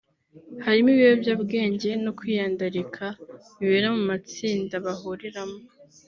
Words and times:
harimo 0.65 0.89
ibiyobyabwenge 0.91 1.89
no 2.03 2.11
kwiyandarika 2.17 3.05
bibera 3.57 3.87
mu 3.95 4.01
matsinda 4.09 4.73
bahuriramo 4.85 5.59